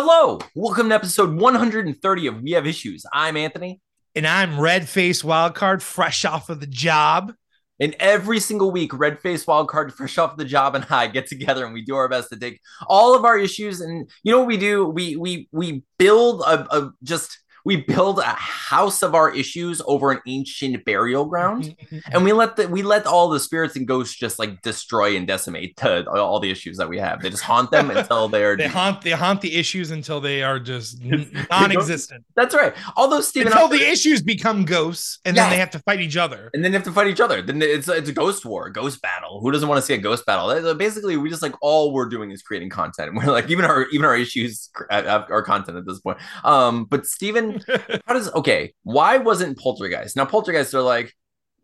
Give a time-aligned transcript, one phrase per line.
[0.00, 3.04] Hello, welcome to episode 130 of We Have Issues.
[3.12, 3.80] I'm Anthony.
[4.14, 7.32] And I'm red face wildcard, fresh off of the job.
[7.80, 11.64] And every single week, Red Face Wildcard, fresh off the job, and I get together
[11.64, 13.80] and we do our best to take all of our issues.
[13.80, 14.86] And you know what we do?
[14.86, 17.36] We we we build a, a just
[17.68, 21.76] we build a house of our issues over an ancient burial ground
[22.12, 25.26] and we let the we let all the spirits and ghosts just like destroy and
[25.26, 27.20] decimate the, all the issues that we have.
[27.20, 30.58] They just haunt them until they're they haunt they haunt the issues until they are
[30.58, 31.02] just
[31.50, 32.24] non-existent.
[32.36, 32.72] That's right.
[32.96, 35.42] All those Stephen until the issues become ghosts and yeah.
[35.42, 36.50] then they have to fight each other.
[36.54, 37.42] And then they have to fight each other.
[37.42, 39.42] Then it's it's a ghost war ghost battle.
[39.42, 40.74] Who doesn't want to see a ghost battle?
[40.74, 43.14] Basically we just like all we're doing is creating content.
[43.14, 46.16] We're like even our even our issues our content at this point.
[46.44, 47.57] Um but Stephen
[48.06, 48.74] how does okay?
[48.82, 50.16] Why wasn't Poltergeist?
[50.16, 51.14] Now Poltergeist are like,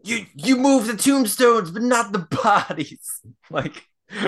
[0.02, 3.20] you you move the tombstones, but not the bodies.
[3.50, 3.86] like,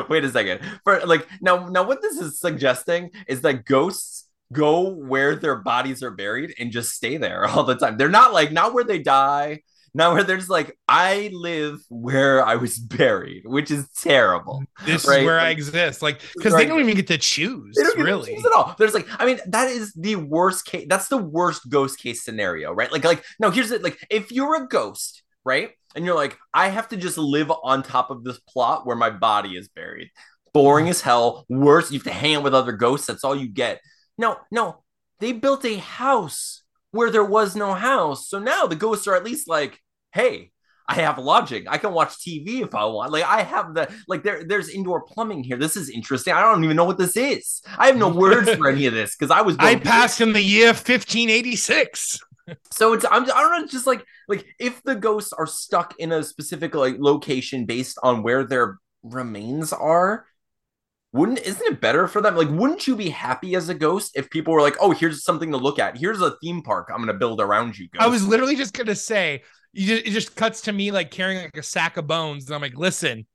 [0.09, 0.61] wait a second.
[0.85, 6.03] For like now now what this is suggesting is that ghosts go where their bodies
[6.03, 7.97] are buried and just stay there all the time.
[7.97, 9.63] They're not like not where they die
[9.97, 14.63] now where there's like I live where I was buried, which is terrible.
[14.85, 15.21] This right?
[15.21, 17.75] is where I exist, like because they don't even get to choose.
[17.75, 18.75] They don't really choose at all.
[18.79, 20.87] There's like, I mean, that is the worst case.
[20.87, 22.93] That's the worst ghost case scenario, right?
[22.93, 23.83] Like, like no, here's it.
[23.83, 27.83] Like, if you're a ghost, right, and you're like, I have to just live on
[27.83, 30.11] top of this plot where my body is buried.
[30.53, 31.47] Boring as hell.
[31.49, 33.07] Worse, you have to hang out with other ghosts.
[33.07, 33.81] That's all you get.
[34.19, 34.83] No, no,
[35.21, 38.29] they built a house where there was no house.
[38.29, 39.81] So now the ghosts are at least like,
[40.17, 40.51] hey,
[40.89, 41.67] I have logic.
[41.69, 43.13] I can watch TV if I want.
[43.13, 45.57] Like I have the like there there's indoor plumbing here.
[45.57, 46.33] This is interesting.
[46.33, 47.63] I don't even know what this is.
[47.77, 50.43] I have no words for any of this because I was I passed in the
[50.43, 52.21] year 1586.
[52.71, 56.13] so it's I'm I don't know just like like if the ghosts are stuck in
[56.13, 60.27] a specific like location based on where their remains are,
[61.13, 62.37] wouldn't isn't it better for them?
[62.37, 65.51] Like, wouldn't you be happy as a ghost if people were like, "Oh, here's something
[65.51, 65.97] to look at.
[65.97, 68.05] Here's a theme park I'm going to build around you." Ghost.
[68.05, 69.43] I was literally just going to say,
[69.77, 72.47] it just cuts to me like carrying like a sack of bones.
[72.47, 73.27] And I'm like, listen,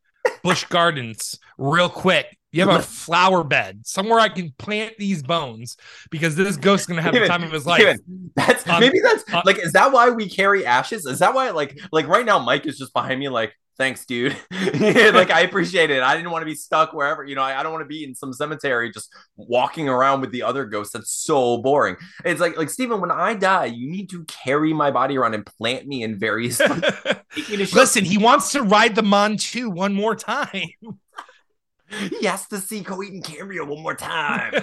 [0.44, 2.38] Busch Gardens, real quick.
[2.54, 5.78] You have a flower bed somewhere I can plant these bones
[6.10, 7.98] because this ghost's gonna have the time of his life.
[8.36, 11.06] that's um, maybe that's like is that why we carry ashes?
[11.06, 14.38] Is that why like like right now Mike is just behind me like thanks dude
[14.52, 17.64] like i appreciate it i didn't want to be stuck wherever you know i, I
[17.64, 21.12] don't want to be in some cemetery just walking around with the other ghosts that's
[21.12, 25.18] so boring it's like like stephen when i die you need to carry my body
[25.18, 26.62] around and plant me in various
[27.74, 30.70] listen he wants to ride the Montu one more time
[31.90, 34.54] he has to see Coheed and Cambria one more time.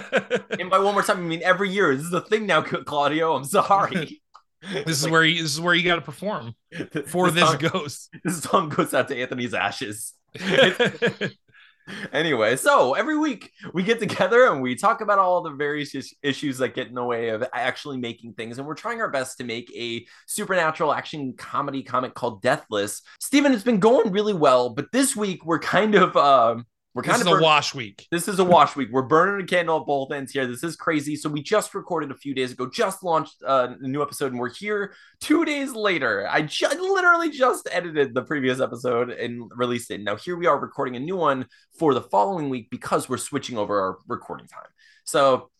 [0.59, 1.95] and by one more time, I mean every year.
[1.95, 3.35] This is the thing now, Claudio.
[3.35, 4.19] I'm sorry.
[4.61, 6.53] This is like, where you, this is where you got to perform
[7.07, 8.09] for this, this song, ghost.
[8.23, 10.13] This song goes out to Anthony's ashes.
[12.13, 16.13] anyway, so every week we get together and we talk about all the various is-
[16.21, 18.57] issues that get in the way of actually making things.
[18.57, 23.01] And we're trying our best to make a supernatural action comedy comic called Deathless.
[23.19, 26.65] Stephen, it's been going really well, but this week we're kind of um,
[26.95, 28.07] we're kind this of a wash week.
[28.11, 28.89] This is a wash week.
[28.91, 30.47] We're burning a candle at both ends here.
[30.47, 31.15] This is crazy.
[31.15, 34.39] So we just recorded a few days ago, just launched uh, a new episode, and
[34.39, 36.27] we're here two days later.
[36.29, 40.01] I ju- literally just edited the previous episode and released it.
[40.01, 41.45] Now here we are recording a new one
[41.77, 44.69] for the following week because we're switching over our recording time.
[45.03, 45.51] So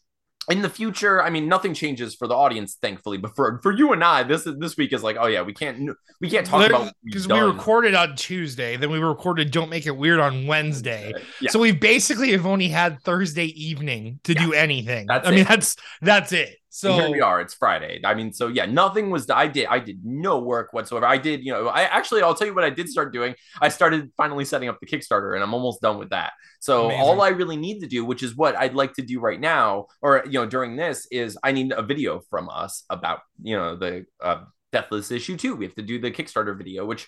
[0.50, 3.18] in the future, I mean, nothing changes for the audience, thankfully.
[3.18, 5.54] But for for you and I, this is this week is like, oh yeah, we
[5.54, 9.70] can't we can't talk Literally, about because we recorded on Tuesday, then we recorded "Don't
[9.70, 11.14] Make It Weird" on Wednesday.
[11.40, 11.52] Yeah.
[11.52, 14.46] So we basically have only had Thursday evening to yeah.
[14.46, 15.06] do anything.
[15.08, 15.36] That's I it.
[15.36, 16.56] mean, that's that's it.
[16.70, 17.42] So and here we are.
[17.42, 18.00] It's Friday.
[18.06, 19.30] I mean, so yeah, nothing was.
[19.30, 19.66] I did.
[19.68, 21.06] I did no work whatsoever.
[21.06, 21.44] I did.
[21.44, 23.36] You know, I actually, I'll tell you what I did start doing.
[23.60, 26.34] I started finally setting up the Kickstarter, and I'm almost done with that.
[26.60, 27.02] So Amazing.
[27.02, 29.88] all I really need to do, which is what I'd like to do right now,
[30.02, 33.76] or you know, during this, is I need a video from us about you know
[33.76, 35.56] the uh, Deathless issue too.
[35.56, 37.08] We have to do the Kickstarter video, which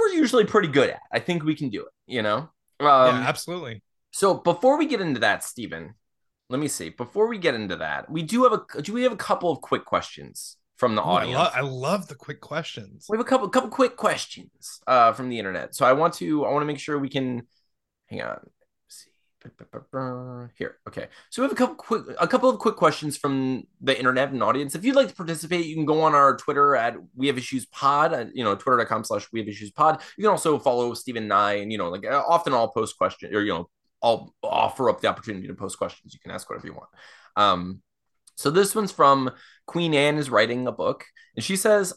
[0.00, 1.00] we're usually pretty good at.
[1.12, 1.92] I think we can do it.
[2.06, 2.50] You know.
[2.80, 3.82] Um, yeah, absolutely.
[4.10, 5.94] So before we get into that, Stephen,
[6.48, 6.90] let me see.
[6.90, 9.60] Before we get into that, we do have a do we have a couple of
[9.60, 11.38] quick questions from the audience?
[11.38, 13.06] I, lo- I love the quick questions.
[13.08, 15.74] We have a couple couple quick questions uh, from the internet.
[15.74, 17.46] So I want to I want to make sure we can
[18.06, 18.40] hang on.
[18.88, 19.10] see.
[20.58, 21.06] Here, okay.
[21.30, 24.42] So we have a couple quick, a couple of quick questions from the internet and
[24.42, 24.74] audience.
[24.74, 27.64] If you'd like to participate, you can go on our Twitter at We Have Issues
[27.66, 28.30] Pod.
[28.34, 30.00] You know, twitter.com/slash We Have Issues Pod.
[30.18, 33.42] You can also follow Stephen and and you know, like often I'll post questions or
[33.42, 33.70] you know
[34.02, 36.14] I'll offer up the opportunity to post questions.
[36.14, 36.90] You can ask whatever you want.
[37.36, 37.82] Um,
[38.36, 39.30] so this one's from
[39.66, 41.04] Queen Anne is writing a book,
[41.36, 41.94] and she says,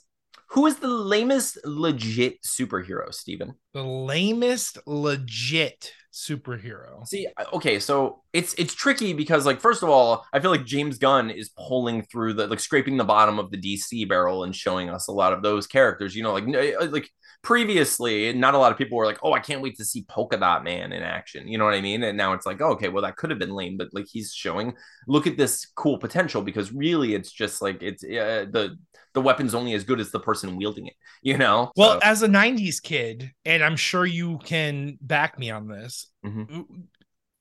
[0.50, 7.06] "Who is the lamest legit superhero, Stephen?" The lamest legit superhero.
[7.06, 10.98] See, okay, so it's it's tricky because like first of all, I feel like James
[10.98, 14.90] Gunn is pulling through the like scraping the bottom of the DC barrel and showing
[14.90, 16.16] us a lot of those characters.
[16.16, 17.10] You know, like uh, like
[17.42, 20.38] previously, not a lot of people were like, "Oh, I can't wait to see Polka
[20.38, 22.02] Dot Man in action." You know what I mean?
[22.04, 24.34] And now it's like, oh, "Okay, well that could have been lame, but like he's
[24.34, 24.74] showing
[25.08, 28.78] look at this cool potential because really it's just like it's uh, the
[29.16, 31.72] the weapon's only as good as the person wielding it, you know?
[31.76, 32.00] Well, so.
[32.04, 36.62] as a 90s kid, and I'm sure you can back me on this, mm-hmm.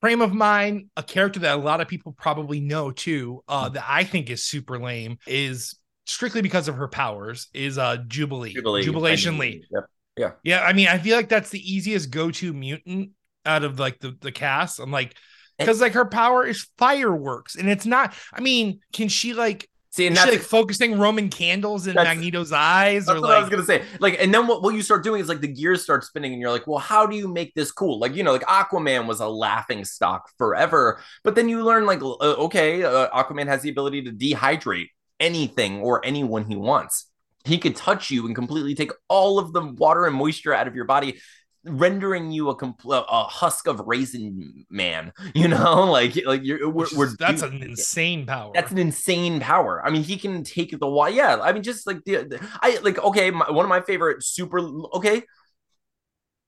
[0.00, 3.84] frame of mind, a character that a lot of people probably know too, uh, that
[3.86, 5.76] I think is super lame is
[6.06, 8.54] strictly because of her powers, is uh Jubilee.
[8.54, 8.82] Jubilee.
[8.82, 9.66] Jubilation Lee.
[9.70, 9.84] Yep.
[10.16, 10.30] Yeah.
[10.44, 10.62] Yeah.
[10.62, 13.10] I mean, I feel like that's the easiest go-to mutant
[13.44, 14.78] out of like the, the cast.
[14.78, 15.16] I'm like,
[15.58, 18.14] because like her power is fireworks, and it's not.
[18.32, 23.08] I mean, can she like See, and that's like focusing Roman candles in Magneto's eyes,
[23.08, 25.28] or like I was gonna say, like, and then what, what you start doing is
[25.28, 28.00] like the gears start spinning, and you're like, well, how do you make this cool?
[28.00, 32.02] Like, you know, like Aquaman was a laughing stock forever, but then you learn like,
[32.02, 34.88] uh, okay, uh, Aquaman has the ability to dehydrate
[35.20, 37.06] anything or anyone he wants.
[37.44, 40.74] He could touch you and completely take all of the water and moisture out of
[40.74, 41.20] your body
[41.66, 45.84] rendering you a complete a husk of raisin man you know?
[45.84, 48.50] Like like you're we're, we're that's an insane power.
[48.54, 49.84] That's an insane power.
[49.84, 52.78] I mean he can take the wall yeah i mean just like the, the i
[52.82, 54.60] like okay my, one of my favorite super
[54.94, 55.22] okay.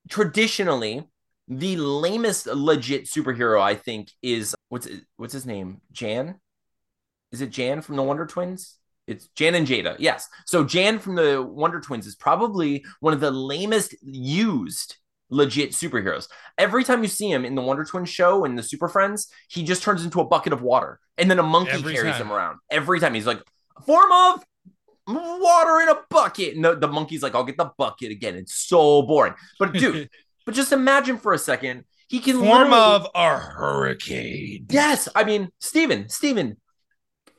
[0.09, 1.05] Traditionally
[1.49, 5.81] the lamest legit superhero i think is what's what's his name?
[5.93, 6.41] Jan?
[7.33, 8.79] Is it jan from the wonder twins?
[9.07, 9.97] It's Jan and Jada.
[9.99, 10.29] Yes.
[10.47, 14.97] So Jan from the Wonder Twins is probably one of the lamest used
[15.29, 16.29] legit superheroes.
[16.59, 19.65] Every time you see him in the Wonder Twins show and the Super Friends, he
[19.65, 22.27] just turns into a bucket of water, and then a monkey Every carries time.
[22.27, 22.59] him around.
[22.71, 23.43] Every time he's like,
[23.85, 24.45] form of
[25.07, 28.35] water in a bucket, and the, the monkey's like, I'll get the bucket again.
[28.37, 30.09] It's so boring, but dude,
[30.47, 31.85] but just imagine for a second.
[32.09, 34.67] He can form of a hurricane.
[34.71, 36.57] Yes, I mean, Steven, Steven,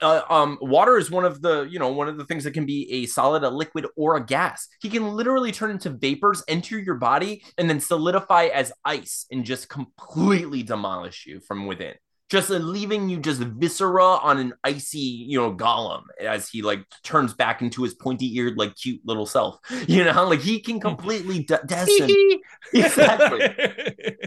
[0.01, 2.65] uh, um, water is one of the you know one of the things that can
[2.65, 4.67] be a solid, a liquid, or a gas.
[4.81, 9.45] He can literally turn into vapors, enter your body, and then solidify as ice and
[9.45, 11.95] just completely demolish you from within
[12.29, 17.33] just leaving you just viscera on an icy, you know, golem as he like turns
[17.33, 19.59] back into his pointy-eared, like cute little self.
[19.87, 22.41] You know, like he can completely de- decimate.
[22.73, 23.47] exactly.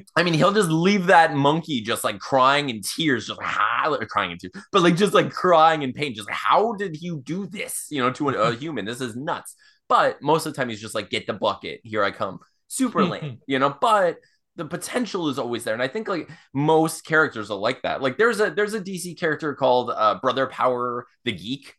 [0.17, 4.31] I mean, he'll just leave that monkey just like crying in tears, just like, crying
[4.31, 6.15] in tears, but like just like crying in pain.
[6.15, 7.89] Just like, how did you do this?
[7.91, 9.55] You know, to a, a human, this is nuts.
[9.89, 12.39] But most of the time, he's just like, get the bucket, here I come.
[12.69, 13.77] Super lame, you know.
[13.79, 14.19] But
[14.61, 18.03] the potential is always there and i think like most characters are like that.
[18.03, 21.75] Like there's a there's a dc character called uh, brother power the geek.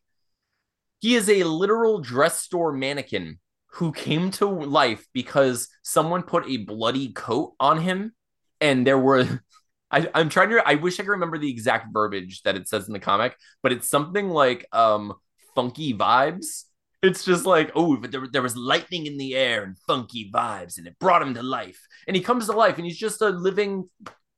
[1.00, 3.40] He is a literal dress store mannequin
[3.74, 8.14] who came to life because someone put a bloody coat on him
[8.60, 9.42] and there were
[9.92, 12.88] I, i'm trying to i wish i could remember the exact verbiage that it says
[12.88, 15.14] in the comic but it's something like um
[15.54, 16.64] funky vibes
[17.02, 20.88] it's just like, oh, there, there was lightning in the air and funky vibes, and
[20.88, 21.80] it brought him to life.
[22.08, 23.90] And he comes to life, and he's just a living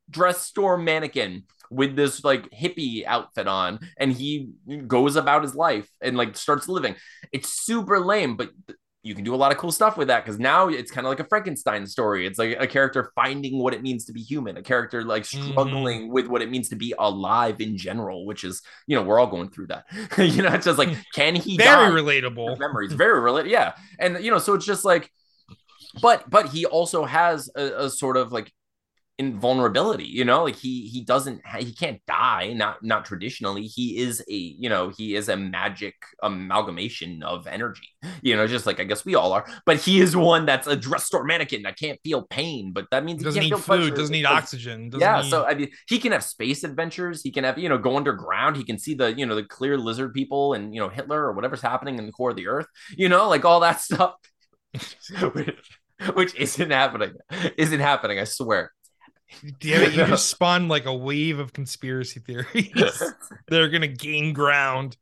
[0.09, 4.51] dress store mannequin with this like hippie outfit on, and he
[4.87, 6.95] goes about his life and like starts living.
[7.31, 8.51] It's super lame, but
[9.03, 11.11] you can do a lot of cool stuff with that because now it's kind of
[11.11, 12.25] like a Frankenstein story.
[12.25, 15.51] It's like a character finding what it means to be human, a character like mm-hmm.
[15.51, 16.11] struggling mm.
[16.11, 19.27] with what it means to be alive in general, which is, you know, we're all
[19.27, 19.85] going through that.
[20.17, 22.93] you know, it's just like, can he very relatable memories?
[22.93, 23.49] Very relatable.
[23.49, 23.73] Yeah.
[23.99, 25.11] And, you know, so it's just like,
[26.01, 28.53] but, but he also has a, a sort of like
[29.19, 33.63] invulnerability you know like he he doesn't he can't die not not traditionally.
[33.63, 35.93] He is a you know he is a magic
[36.23, 37.89] amalgamation of energy
[38.23, 39.45] you know just like i guess we all are.
[39.65, 43.03] But he is one that's a dress store mannequin that can't feel pain but that
[43.03, 43.95] means he doesn't need food pleasure.
[43.95, 45.29] doesn't need oxygen doesn't yeah need...
[45.29, 47.21] so i mean he can have space adventures.
[47.21, 48.57] He can have you know go underground.
[48.57, 51.33] He can see the you know the clear lizard people and you know hitler or
[51.33, 52.65] whatever's happening in the core of the earth
[52.97, 54.15] you know like all that stuff
[56.13, 57.13] which isn't happening
[57.57, 58.71] isn't happening i swear
[59.59, 63.13] Damn it, you just spawned like a wave of conspiracy theories.
[63.47, 64.97] They're gonna gain ground.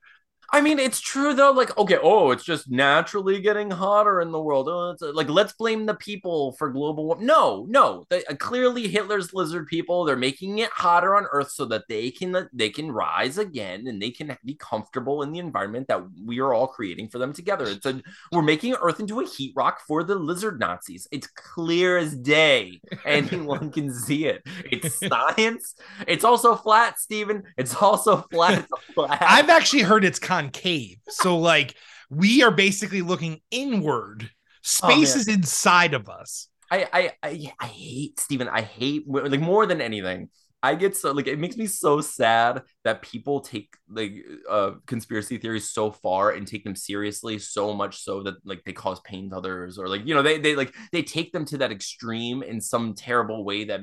[0.54, 1.52] I mean, it's true though.
[1.52, 4.68] Like, okay, oh, it's just naturally getting hotter in the world.
[4.68, 7.26] Oh, it's like let's blame the people for global warming.
[7.26, 8.06] No, no.
[8.10, 10.04] They, uh, clearly, Hitler's lizard people.
[10.04, 14.02] They're making it hotter on Earth so that they can they can rise again and
[14.02, 17.66] they can be comfortable in the environment that we are all creating for them together.
[17.66, 18.02] It's a
[18.34, 21.08] we're making Earth into a heat rock for the lizard Nazis.
[21.14, 22.82] It's clear as day.
[23.06, 24.44] Anyone can see it.
[24.70, 25.76] It's science.
[26.08, 27.44] It's also flat, Stephen.
[27.58, 28.60] It's also flat.
[28.60, 29.22] It's flat.
[29.22, 30.98] I've actually heard it's kind concave.
[31.10, 31.76] So like
[32.10, 34.30] we are basically looking inward.
[34.64, 36.48] Space oh, is inside of us.
[36.70, 38.48] I, I, I, I hate Steven.
[38.48, 40.30] I hate like more than anything.
[40.64, 44.14] I get so like it makes me so sad that people take like
[44.48, 48.72] uh conspiracy theories so far and take them seriously so much so that like they
[48.72, 51.58] cause pain to others or like you know they they like they take them to
[51.58, 53.82] that extreme in some terrible way that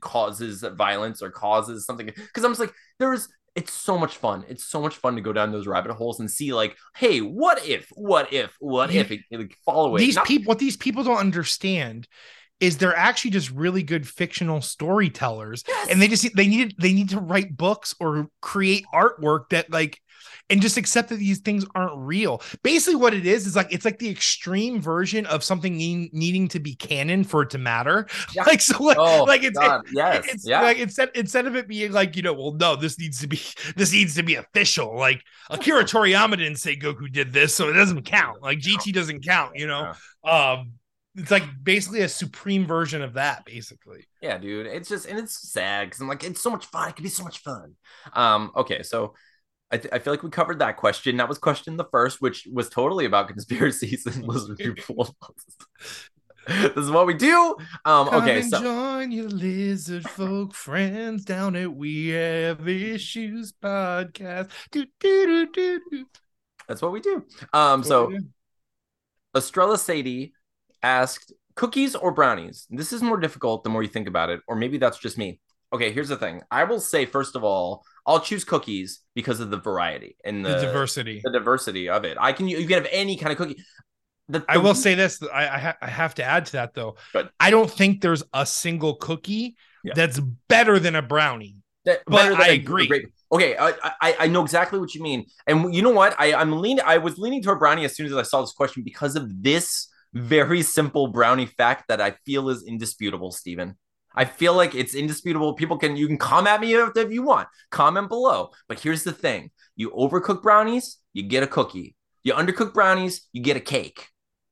[0.00, 4.44] causes violence or causes something because I'm just like there's it's so much fun.
[4.48, 7.66] It's so much fun to go down those rabbit holes and see like, hey, what
[7.66, 10.00] if, what if, what if, it, like follow it.
[10.00, 12.06] These Not- people, what these people don't understand
[12.60, 15.88] is they're actually just really good fictional storytellers yes.
[15.90, 20.00] and they just they need they need to write books or create artwork that like
[20.50, 22.42] and just accept that these things aren't real.
[22.62, 26.48] Basically, what it is is like it's like the extreme version of something need, needing
[26.48, 28.06] to be canon for it to matter.
[28.34, 28.42] Yeah.
[28.42, 30.60] Like so, like, oh, like it's it, yes, it's yeah.
[30.60, 33.40] like instead instead of it being like you know, well, no, this needs to be
[33.76, 34.94] this needs to be official.
[34.96, 38.42] Like Akira Toriyama didn't say Goku did this, so it doesn't count.
[38.42, 39.56] Like GT doesn't count.
[39.56, 39.92] You know.
[40.24, 40.72] Um,
[41.16, 45.50] it's like basically a supreme version of that basically yeah dude it's just and it's
[45.50, 47.74] sad because i'm like it's so much fun it could be so much fun
[48.12, 49.14] um okay so
[49.70, 51.16] I, th- I feel like we covered that question.
[51.16, 55.16] That was question the first, which was totally about conspiracies and lizard people.
[56.46, 57.56] this is what we do.
[57.84, 64.50] Um, okay, so join your lizard folk friends down at We Have Issues podcast.
[64.70, 66.06] Do, do, do, do,
[66.68, 67.24] That's what we do.
[67.52, 68.18] Um, so do.
[69.34, 70.32] Estrella Sadie
[70.82, 72.66] asked cookies or brownies.
[72.70, 75.40] This is more difficult the more you think about it, or maybe that's just me.
[75.72, 76.42] Okay, here's the thing.
[76.50, 80.50] I will say first of all I'll choose cookies because of the variety and the,
[80.50, 82.16] the diversity, the diversity of it.
[82.20, 83.62] I can you can have any kind of cookie.
[84.28, 86.74] The, the, I will say this: I I, ha- I, have to add to that
[86.74, 86.96] though.
[87.12, 89.92] But I don't think there's a single cookie yeah.
[89.94, 91.56] that's better than a brownie.
[91.84, 92.86] That, but I agree.
[92.86, 96.14] Great, okay, I, I I know exactly what you mean, and you know what?
[96.18, 96.84] I I'm leaning.
[96.84, 99.88] I was leaning toward brownie as soon as I saw this question because of this
[100.12, 103.76] very simple brownie fact that I feel is indisputable, Stephen.
[104.16, 105.54] I feel like it's indisputable.
[105.54, 107.48] People can you can come at me if, if you want.
[107.70, 108.50] Comment below.
[108.68, 111.94] But here's the thing: you overcook brownies, you get a cookie.
[112.24, 114.08] You undercook brownies, you get a cake.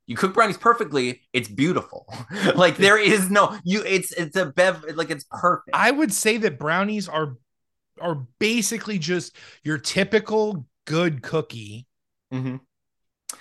[0.06, 2.06] You cook brownies perfectly, it's beautiful.
[2.54, 3.82] like there is no you.
[3.84, 5.70] It's it's a bev like it's perfect.
[5.74, 7.36] I would say that brownies are
[8.00, 11.86] are basically just your typical good cookie.
[12.32, 12.56] Mm-hmm.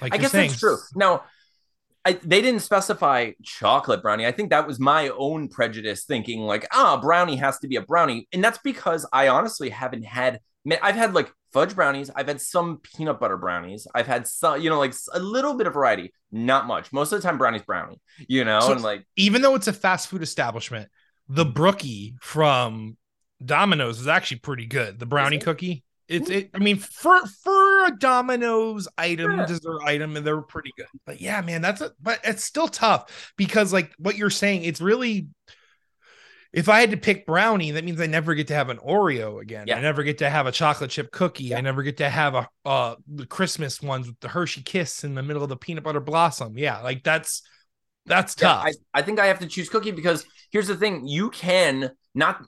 [0.01, 0.77] Like I guess that's true.
[0.95, 1.23] Now
[2.05, 4.25] I, they didn't specify chocolate brownie.
[4.25, 7.81] I think that was my own prejudice thinking like, ah, brownie has to be a
[7.81, 8.27] brownie.
[8.33, 10.41] And that's because I honestly haven't had,
[10.81, 12.09] I've had like fudge brownies.
[12.13, 13.87] I've had some peanut butter brownies.
[13.95, 16.91] I've had some, you know, like a little bit of variety, not much.
[16.91, 19.73] Most of the time, brownie's brownie, you know, so and like, even though it's a
[19.73, 20.89] fast food establishment,
[21.29, 22.97] the brookie from
[23.43, 24.99] Domino's is actually pretty good.
[24.99, 25.83] The brownie cookie.
[26.09, 26.49] It's it.
[26.53, 27.52] I mean, for for
[27.85, 29.45] a Domino's item, yeah.
[29.45, 30.87] dessert item, and they're pretty good.
[31.05, 31.91] But yeah, man, that's a.
[32.01, 35.27] But it's still tough because, like what you're saying, it's really.
[36.51, 39.41] If I had to pick brownie, that means I never get to have an Oreo
[39.41, 39.65] again.
[39.67, 39.77] Yeah.
[39.77, 41.45] I never get to have a chocolate chip cookie.
[41.45, 41.57] Yeah.
[41.57, 45.15] I never get to have a uh the Christmas ones with the Hershey Kiss in
[45.15, 46.55] the middle of the peanut butter blossom.
[46.55, 47.41] Yeah, like that's
[48.05, 48.65] that's tough.
[48.65, 52.45] I, I think I have to choose cookie because here's the thing: you can not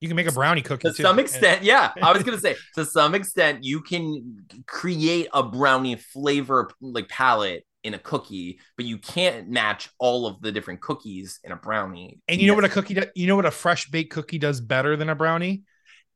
[0.00, 1.02] you can make a brownie cookie to too.
[1.02, 1.62] some extent.
[1.62, 7.08] Yeah, I was gonna say to some extent you can create a brownie flavor like
[7.08, 11.56] palette in a cookie, but you can't match all of the different cookies in a
[11.56, 12.20] brownie.
[12.28, 12.94] And you know what a cookie?
[12.94, 15.62] Do- you know what a fresh baked cookie does better than a brownie?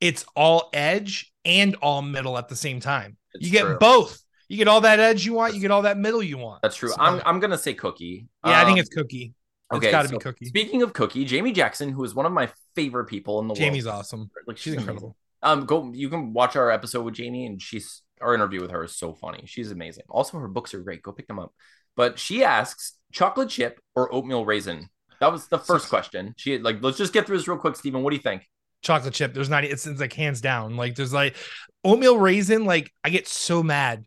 [0.00, 3.16] It's all edge and all middle at the same time.
[3.34, 3.78] It's you get true.
[3.78, 4.18] both.
[4.48, 5.54] You get all that edge you want.
[5.54, 6.62] You get all that middle you want.
[6.62, 6.90] That's true.
[6.90, 8.26] So, I'm I'm gonna say cookie.
[8.44, 9.32] Yeah, um, I think it's cookie.
[9.72, 10.46] Okay, it's got to so be Cookie.
[10.46, 13.86] Speaking of Cookie, Jamie Jackson, who is one of my favorite people in the Jamie's
[13.86, 13.96] world.
[13.96, 14.30] Jamie's awesome.
[14.46, 15.16] Like she's, incredible.
[15.42, 18.84] Um, go you can watch our episode with Jamie, and she's our interview with her
[18.84, 19.44] is so funny.
[19.46, 20.04] She's amazing.
[20.08, 21.02] Also, her books are great.
[21.02, 21.52] Go pick them up.
[21.96, 24.88] But she asks chocolate chip or oatmeal raisin.
[25.20, 26.34] That was the first question.
[26.36, 28.02] She like let's just get through this real quick, Stephen.
[28.02, 28.48] What do you think?
[28.82, 29.34] Chocolate chip.
[29.34, 29.64] There's not.
[29.64, 30.76] It's, it's like hands down.
[30.76, 31.36] Like there's like
[31.84, 32.64] oatmeal raisin.
[32.64, 34.04] Like I get so mad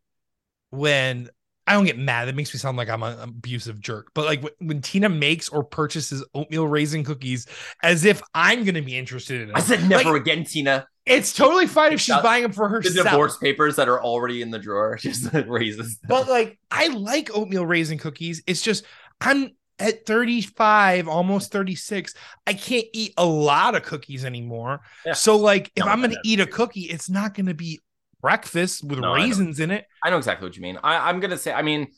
[0.71, 1.29] when
[1.67, 2.27] I don't get mad.
[2.27, 4.11] That makes me sound like I'm an abusive jerk.
[4.13, 7.47] But like when Tina makes or purchases oatmeal raisin cookies,
[7.81, 9.53] as if I'm going to be interested in it.
[9.55, 10.87] I said never like, again, Tina.
[11.05, 12.95] It's totally fine if she's buying them for herself.
[12.95, 15.97] The divorce papers that are already in the drawer, just raises.
[15.97, 16.07] Them.
[16.09, 18.43] But like, I like oatmeal raisin cookies.
[18.47, 18.85] It's just
[19.21, 22.13] I'm at 35, almost 36.
[22.47, 24.81] I can't eat a lot of cookies anymore.
[25.05, 25.13] Yeah.
[25.13, 27.81] So like, if no, I'm going to eat a cookie, it's not going to be
[28.25, 29.85] breakfast with no, raisins in it.
[30.03, 30.79] I know exactly what you mean.
[30.83, 31.89] I, am gonna say, I mean,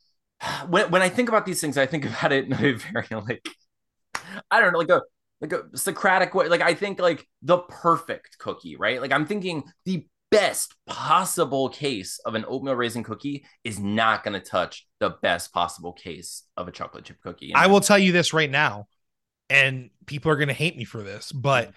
[0.68, 3.48] when when I think about these things, I think about it in a very like,
[4.50, 5.02] I don't know, like a
[5.40, 6.48] like a Socratic way.
[6.48, 9.00] Like I think like the perfect cookie, right?
[9.00, 14.38] Like I'm thinking the best possible case of an oatmeal raisin cookie is not going
[14.38, 17.52] to touch the best possible case of a chocolate chip cookie.
[17.54, 18.86] I will tell you this right now,
[19.48, 21.72] and people are going to hate me for this, but mm.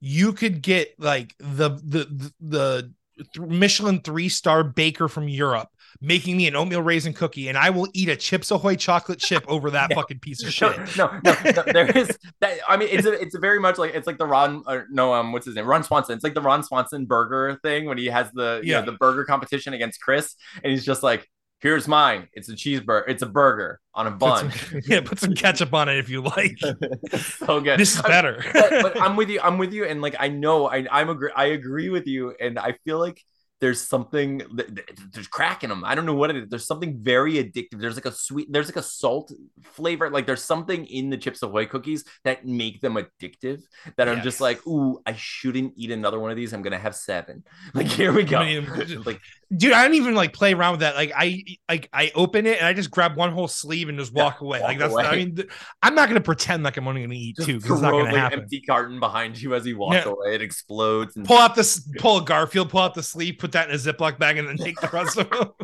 [0.00, 2.94] you could get like the the the, the
[3.38, 5.68] Michelin three star baker from Europe
[6.00, 9.44] making me an oatmeal raisin cookie, and I will eat a Chips Ahoy chocolate chip
[9.48, 10.76] over that fucking piece of shit.
[10.96, 12.58] No, no, no, no, there is that.
[12.68, 14.62] I mean, it's a, it's a very much like it's like the Ron.
[14.66, 15.66] Or no, um, what's his name?
[15.66, 16.14] Ron Swanson.
[16.14, 18.80] It's like the Ron Swanson burger thing when he has the you Yeah.
[18.80, 21.26] know the burger competition against Chris, and he's just like,
[21.60, 22.28] "Here's mine.
[22.32, 23.04] It's a cheeseburger.
[23.08, 26.22] It's a burger on a bun." some, yeah, put some ketchup on it if you
[26.22, 26.58] like.
[27.18, 27.78] so good.
[27.78, 28.44] This is better.
[28.52, 29.40] but, but I'm with you.
[29.42, 31.30] I'm with you, and like I know I I'm agree.
[31.34, 33.22] I agree with you, and I feel like
[33.60, 35.84] there's something th- th- there's crack in them.
[35.84, 36.48] I don't know what it is.
[36.48, 37.80] There's something very addictive.
[37.80, 38.52] There's like a sweet.
[38.52, 40.10] There's like a salt flavor.
[40.10, 43.62] Like there's something in the Chips Ahoy cookies that make them addictive.
[43.96, 46.52] That I'm just like, ooh, I shouldn't eat another one of these.
[46.52, 47.44] I'm gonna have seven.
[47.74, 48.38] Like here we go.
[48.38, 49.20] I mean, like
[49.56, 50.94] Dude, I don't even like play around with that.
[50.94, 54.12] Like I like I open it and I just grab one whole sleeve and just
[54.12, 54.60] walk away.
[54.60, 55.04] walk like that's away.
[55.04, 55.48] I mean th-
[55.82, 58.18] I'm not gonna pretend like I'm only gonna eat just two because it's not gonna
[58.18, 58.40] happen.
[58.40, 60.12] empty carton behind you as he walks Yeah.
[60.12, 60.34] away.
[60.34, 63.68] It explodes and Pull out this pull a Garfield, pull out the sleeve, put that
[63.68, 65.50] in a Ziploc bag, and then take the rest of them.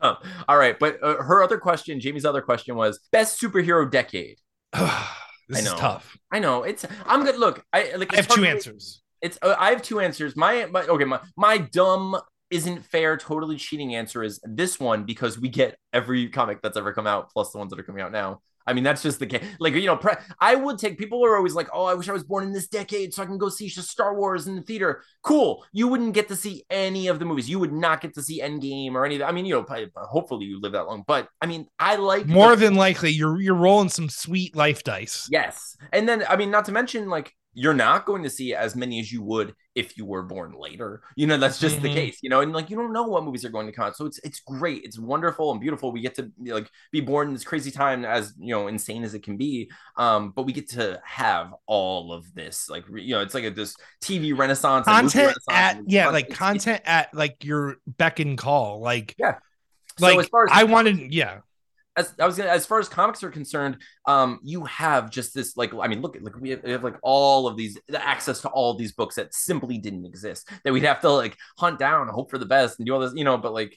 [0.00, 0.16] Oh,
[0.48, 4.38] all right, but uh, her other question, Jamie's other question was best superhero decade.
[5.48, 6.16] this is tough.
[6.30, 6.86] I know it's.
[7.04, 7.36] I'm good.
[7.36, 8.12] Look, I like.
[8.12, 9.02] I have two hard for me- answers.
[9.20, 9.36] It's.
[9.42, 10.36] Uh, I have two answers.
[10.36, 11.04] My, my okay.
[11.04, 12.20] My my dumb
[12.50, 16.92] isn't fair, totally cheating answer is this one because we get every comic that's ever
[16.92, 18.40] come out plus the ones that are coming out now.
[18.68, 19.44] I mean, that's just the case.
[19.58, 22.12] Like, you know, pre- I would take people are always like, oh, I wish I
[22.12, 25.02] was born in this decade so I can go see Star Wars in the theater.
[25.22, 25.64] Cool.
[25.72, 27.48] You wouldn't get to see any of the movies.
[27.48, 29.28] You would not get to see Endgame or any of that.
[29.28, 31.04] I mean, you know, probably, hopefully you live that long.
[31.06, 34.84] But I mean, I like the More than likely, you're you're rolling some sweet life
[34.84, 35.28] dice.
[35.30, 35.76] Yes.
[35.92, 39.00] And then, I mean, not to mention, like, you're not going to see as many
[39.00, 41.02] as you would if you were born later.
[41.16, 41.94] You know, that's just the Mhm.
[41.94, 43.96] case, you know, and like, you don't know what movies are going to come out.
[43.96, 44.82] So it's, it's great.
[44.84, 45.92] It's wonderful and beautiful.
[45.92, 49.14] We get to like be born in this crazy time as, you know, insane as
[49.14, 49.70] it can be.
[49.96, 53.50] Um, but we get to have all of this, like, you know, it's like a,
[53.50, 54.86] this TV renaissance.
[54.86, 58.80] and Content renaissance at yeah, like it's- it's- content at like your beck and call.
[58.80, 59.38] Like Yeah.
[59.98, 61.40] So like as far as I wanted, yeah.
[61.98, 65.56] As I was gonna, as far as comics are concerned, um, you have just this
[65.56, 68.40] like I mean, look, like we have, we have like all of these the access
[68.42, 72.02] to all these books that simply didn't exist that we'd have to like hunt down,
[72.02, 73.36] and hope for the best, and do all this, you know.
[73.36, 73.76] But like,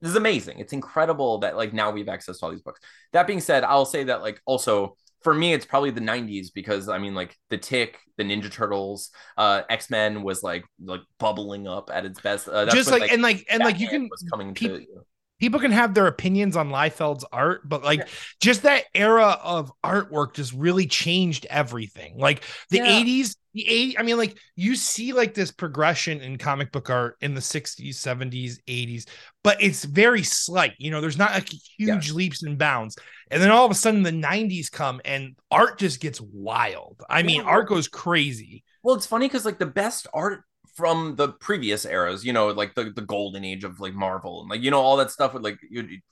[0.00, 0.58] this is amazing.
[0.58, 2.80] It's incredible that like now we have access to all these books.
[3.12, 6.88] That being said, I'll say that like also for me, it's probably the '90s because
[6.88, 11.66] I mean, like the Tick, the Ninja Turtles, uh, X Men was like like bubbling
[11.66, 12.48] up at its best.
[12.48, 14.80] Uh, that's Just when, like, and like and like you can was coming peop- to.
[14.80, 15.02] You know,
[15.38, 18.06] people can have their opinions on Liefeld's art, but like Yeah.
[18.40, 22.16] just that era of artwork just really changed everything.
[22.18, 22.84] Like the Yeah.
[22.84, 27.16] 80s, the 80s, I mean, like you see like this progression in comic book art
[27.20, 29.06] in the 60s, 70s, 80s,
[29.42, 30.74] but it's very slight.
[30.78, 32.96] You know, there's not like huge leaps and bounds.
[33.30, 37.02] And then all of a sudden the 90s come and art just gets wild.
[37.08, 38.64] I mean, art goes crazy.
[38.82, 40.44] Well, it's funny because like the best art
[40.78, 44.48] from the previous eras, you know, like the, the golden age of like Marvel and
[44.48, 45.58] like you know all that stuff with like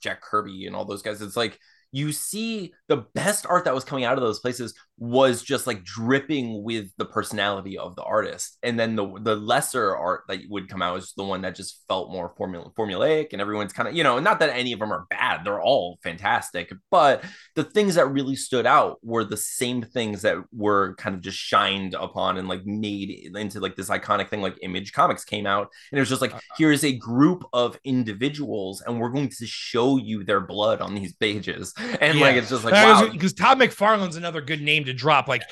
[0.01, 1.21] Jack Kirby and all those guys.
[1.21, 1.57] It's like
[1.93, 5.83] you see the best art that was coming out of those places was just like
[5.83, 10.69] dripping with the personality of the artist, and then the the lesser art that would
[10.69, 13.95] come out is the one that just felt more formula formulaic, and everyone's kind of
[13.95, 17.23] you know not that any of them are bad, they're all fantastic, but
[17.55, 21.37] the things that really stood out were the same things that were kind of just
[21.37, 25.69] shined upon and like made into like this iconic thing like image comics came out.
[25.91, 26.55] And it was just like uh-huh.
[26.57, 31.13] here's a group of individuals and we're going to show you their blood on these
[31.13, 31.73] pages.
[32.01, 33.09] And like it's just like wow.
[33.11, 35.27] because Todd McFarlane's another good name to drop.
[35.27, 35.43] Like,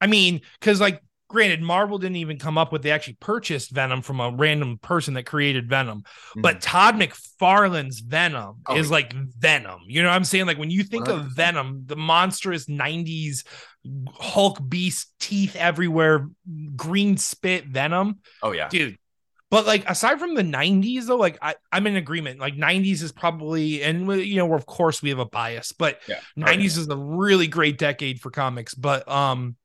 [0.00, 2.82] I mean, because like, granted, Marvel didn't even come up with.
[2.82, 6.02] They actually purchased Venom from a random person that created Venom.
[6.36, 8.72] But Todd McFarlane's Venom Mm-hmm.
[8.72, 9.80] Oh, is like Venom.
[9.86, 10.46] You know what I'm saying?
[10.46, 13.44] Like when you think of Venom, the monstrous '90s
[14.14, 16.28] Hulk beast, teeth everywhere,
[16.76, 18.98] green spit Venom, oh yeah dude.
[19.50, 22.38] But like aside from the 90s though, like I, I'm in agreement.
[22.38, 26.20] Like 90s is probably and you know, of course we have a bias, but Yeah.
[26.36, 28.74] 90s is a really great decade for comics.
[28.74, 29.56] But um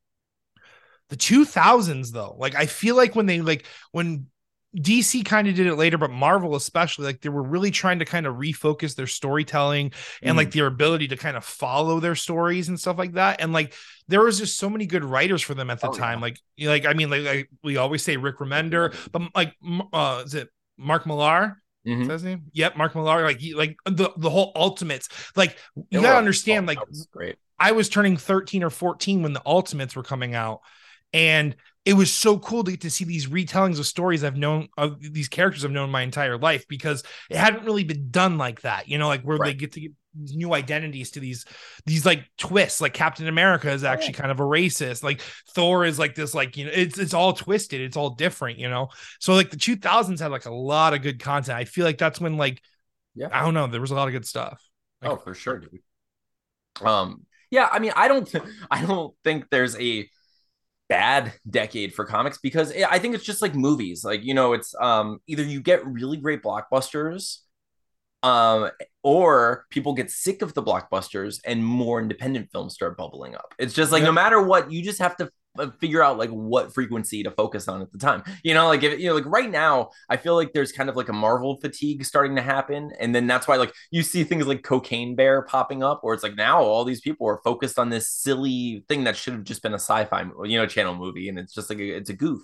[1.10, 4.28] the 2000s though, like I feel like when they like when
[4.76, 8.06] DC kind of did it later, but Marvel especially, like they were really trying to
[8.06, 9.92] kind of refocus their storytelling
[10.24, 13.42] and like their ability to kind of follow their stories and stuff like that.
[13.42, 13.74] And like
[14.08, 16.20] there was just so many good writers for them at the Oh, time.
[16.20, 16.22] yeah.
[16.22, 19.56] Like, like I mean, like, like we always say Rick Remender, but like
[19.94, 21.62] uh is it Mark Millar?
[21.88, 22.02] Mhm.
[22.02, 22.44] Is that his name?
[22.54, 23.24] Yep, Mark Millar.
[23.24, 25.08] Like he like the the whole ultimates.
[25.36, 29.24] Like you They gotta understand, oh, like was great I was turning 13 or 14
[29.24, 30.62] when the Ultimates were coming out.
[31.14, 31.56] And
[31.86, 35.00] it was so cool to get to see these retellings of stories I've known of
[35.00, 38.90] these characters I've known my entire life because it hadn't really been done like that.
[38.90, 39.48] You know, like where right.
[39.50, 41.46] they get to get these new identities to these
[41.86, 42.82] these like twists.
[42.82, 45.04] Like Captain America is actually kind of a racist.
[45.04, 45.22] Like
[45.54, 47.82] Thor is like this, like you know, it's it's all twisted.
[47.82, 48.58] It's all different.
[48.58, 51.58] You know, so like the 2000s had like a lot of good content.
[51.58, 52.62] I feel like that's when like
[53.14, 54.62] yeah, I don't know, there was a lot of good stuff.
[55.02, 55.80] Like, oh, for sure, dude.
[56.84, 58.30] Um, yeah, I mean, I don't,
[58.72, 60.10] I don't think there's a
[60.88, 64.04] bad decade for comics because I think it's just like movies.
[64.04, 67.40] Like, you know, it's um either you get really great blockbusters
[68.24, 68.70] um
[69.04, 73.54] or people get sick of the blockbusters and more independent films start bubbling up.
[73.58, 74.08] It's just like yeah.
[74.08, 77.68] no matter what, you just have to Uh, figure out like what frequency to focus
[77.68, 78.24] on at the time.
[78.44, 80.96] You know, like if you know, like right now, I feel like there's kind of
[80.96, 84.48] like a Marvel fatigue starting to happen, and then that's why like you see things
[84.48, 87.90] like Cocaine Bear popping up, where it's like now all these people are focused on
[87.90, 91.40] this silly thing that should have just been a sci-fi, you know, channel movie, and
[91.40, 92.42] it's just like a, it's a goof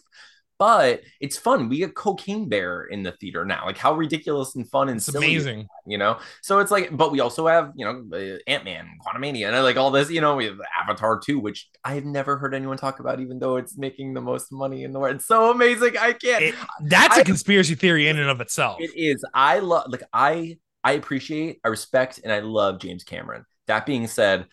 [0.61, 1.69] but it's fun.
[1.69, 3.65] We get Cocaine Bear in the theater now.
[3.65, 6.19] Like how ridiculous and fun and it's amazing, you know.
[6.43, 9.77] So it's like, but we also have you know uh, Ant Man, Quantumania, and like
[9.77, 10.11] all this.
[10.11, 13.55] You know, we have Avatar two, which I've never heard anyone talk about, even though
[13.55, 15.15] it's making the most money in the world.
[15.15, 15.97] It's so amazing.
[15.97, 16.43] I can't.
[16.43, 18.81] It, that's I, a conspiracy theory in and of itself.
[18.81, 19.25] It is.
[19.33, 23.45] I love like I I appreciate, I respect, and I love James Cameron.
[23.65, 24.45] That being said,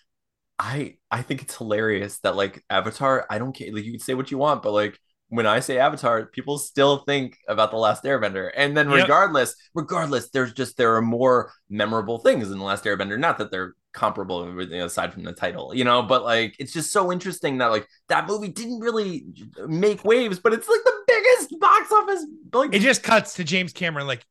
[0.59, 3.27] I I think it's hilarious that like Avatar.
[3.29, 3.71] I don't care.
[3.75, 6.99] Like you can say what you want, but like when I say Avatar, people still
[6.99, 8.51] think about the Last Airbender.
[8.57, 9.71] And then regardless, yep.
[9.75, 13.19] regardless, there's just there are more memorable things in the Last Airbender.
[13.19, 17.13] Not that they're comparable aside from the title, you know, but like it's just so
[17.13, 19.27] interesting that like that movie didn't really
[19.67, 22.25] make waves, but it's like the biggest box office.
[22.53, 24.25] Like it just cuts to James Cameron like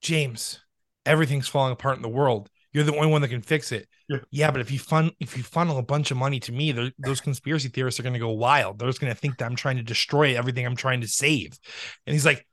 [0.00, 0.60] James,
[1.04, 2.48] everything's falling apart in the world.
[2.72, 3.88] You're the only one that can fix it.
[4.08, 6.92] Yeah, yeah but if you fun if you funnel a bunch of money to me,
[6.98, 8.78] those conspiracy theorists are going to go wild.
[8.78, 11.58] They're just going to think that I'm trying to destroy everything I'm trying to save.
[12.06, 12.46] And he's like,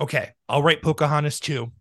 [0.00, 1.72] "Okay, I'll write Pocahontas too.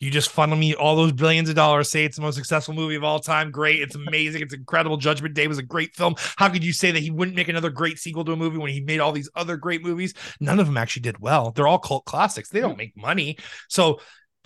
[0.00, 1.90] You just funnel me all those billions of dollars.
[1.90, 3.50] Say it's the most successful movie of all time.
[3.50, 4.42] Great, it's amazing.
[4.42, 4.96] It's incredible.
[4.96, 6.14] Judgment Day was a great film.
[6.36, 8.70] How could you say that he wouldn't make another great sequel to a movie when
[8.70, 10.14] he made all these other great movies?
[10.38, 11.50] None of them actually did well.
[11.50, 12.48] They're all cult classics.
[12.48, 13.38] They don't make money.
[13.68, 13.98] So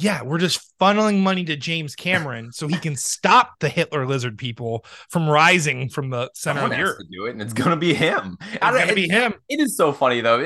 [0.03, 4.37] yeah, we're just funneling money to James Cameron so he can stop the Hitler lizard
[4.37, 6.99] people from rising from the center Someone of the earth.
[6.99, 8.37] To do it, and it's gonna be him.
[8.53, 9.35] It's gonna be him.
[9.49, 10.41] It is so funny though.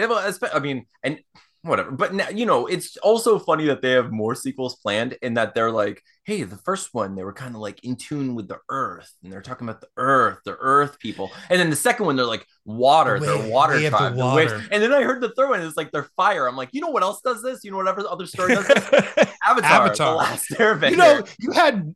[0.53, 1.19] I mean, and
[1.67, 1.91] whatever.
[1.91, 5.55] But now, you know, it's also funny that they have more sequels planned and that
[5.55, 8.59] they're like, hey, the first one, they were kind of like in tune with the
[8.69, 11.31] earth and they're talking about the earth, the earth people.
[11.51, 14.15] And then the second one, they're like water, Wait, they're water they tribe.
[14.15, 14.63] The water.
[14.71, 16.49] And then I heard the third one is like they're fire.
[16.49, 17.65] I'm like, you know what else does this?
[17.65, 18.85] You know whatever the other story does this?
[19.47, 20.11] Avatar, Avatar.
[20.13, 20.91] The Last Airbender.
[20.91, 21.95] You know, you had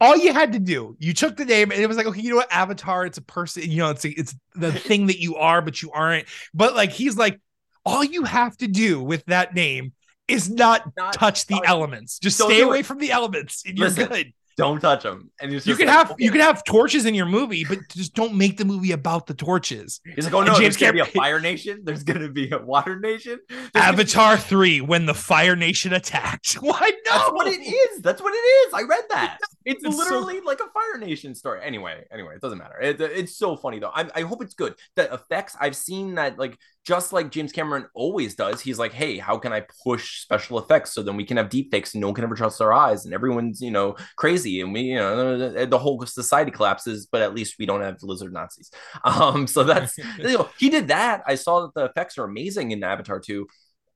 [0.00, 2.30] all you had to do, you took the name and it was like, okay, you
[2.30, 2.52] know what?
[2.52, 5.80] Avatar, it's a person, you know, it's a, it's the thing that you are, but
[5.80, 6.26] you aren't.
[6.52, 7.40] But like he's like,
[7.86, 9.92] all you have to do with that name
[10.28, 12.18] is not, not touch the elements.
[12.18, 12.86] Just stay away it.
[12.86, 14.32] from the elements and you're good.
[14.56, 15.30] Don't touch them.
[15.38, 16.24] And you can like, have okay.
[16.24, 19.34] you can have torches in your movie, but just don't make the movie about the
[19.34, 20.00] torches.
[20.14, 21.82] He's like, oh no, James there's gonna be a fire nation.
[21.84, 23.38] There's gonna be a water nation.
[23.50, 26.54] There's Avatar be- three, when the fire nation attacked.
[26.60, 27.12] Why no?
[27.12, 28.00] That's what it is.
[28.00, 28.72] That's what it is.
[28.72, 29.38] I read that.
[29.66, 30.44] It's, it's literally so...
[30.44, 31.60] like a fire nation story.
[31.62, 32.80] Anyway, anyway, it doesn't matter.
[32.80, 33.90] It, it's so funny though.
[33.92, 34.76] I, I hope it's good.
[34.94, 39.18] The effects I've seen that like just like James Cameron always does, he's like, hey,
[39.18, 42.06] how can I push special effects so then we can have deep fakes and no
[42.06, 45.66] one can ever trust our eyes and everyone's, you know, crazy and we, you know,
[45.66, 48.70] the whole society collapses, but at least we don't have lizard Nazis.
[49.04, 51.22] Um, so that's, you know, he did that.
[51.26, 53.46] I saw that the effects are amazing in Avatar 2.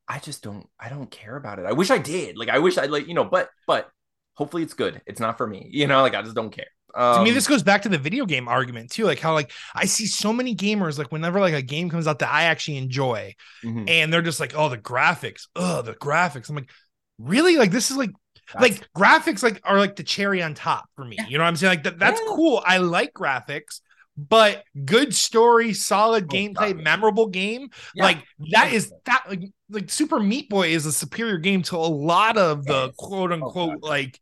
[0.08, 1.66] I just don't, I don't care about it.
[1.66, 2.36] I wish I did.
[2.36, 3.88] Like, I wish I like, you know, but, but
[4.40, 5.02] hopefully it's good.
[5.06, 6.66] It's not for me, you know, like I just don't care.
[6.92, 9.04] Um, to me, this goes back to the video game argument too.
[9.04, 12.18] Like how like I see so many gamers like whenever like a game comes out
[12.18, 13.84] that I actually enjoy, mm-hmm.
[13.86, 16.48] and they're just like, oh, the graphics, oh, the graphics.
[16.48, 16.70] I'm like,
[17.18, 17.58] really?
[17.58, 18.10] Like this is like
[18.52, 18.62] that's...
[18.62, 21.16] like graphics like are like the cherry on top for me.
[21.16, 21.26] Yeah.
[21.28, 21.70] You know what I'm saying?
[21.70, 22.34] Like that, that's yeah.
[22.34, 22.60] cool.
[22.66, 23.82] I like graphics,
[24.16, 26.82] but good story, solid oh, gameplay, God.
[26.82, 27.68] memorable game.
[27.94, 28.02] Yeah.
[28.02, 31.78] Like that is that like like Super Meat Boy is a superior game to a
[31.78, 32.94] lot of the yes.
[32.96, 34.18] quote unquote oh, like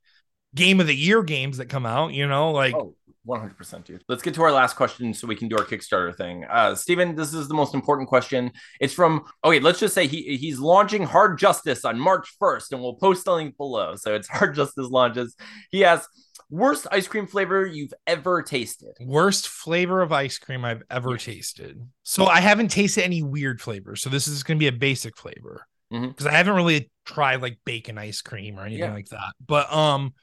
[0.54, 2.94] game of the year games that come out, you know, like oh,
[3.28, 4.02] 100% dude.
[4.08, 6.44] Let's get to our last question so we can do our Kickstarter thing.
[6.50, 8.50] Uh Steven, this is the most important question.
[8.80, 12.80] It's from okay, let's just say he he's launching Hard Justice on March 1st and
[12.80, 13.96] we'll post the link below.
[13.96, 15.36] So it's Hard Justice launches.
[15.70, 16.08] He asks
[16.50, 18.96] worst ice cream flavor you've ever tasted.
[19.00, 21.80] Worst flavor of ice cream I've ever tasted.
[22.04, 24.00] So I haven't tasted any weird flavors.
[24.00, 26.28] So this is going to be a basic flavor because mm-hmm.
[26.28, 28.94] I haven't really tried like bacon ice cream or anything yeah.
[28.94, 29.32] like that.
[29.46, 30.14] But um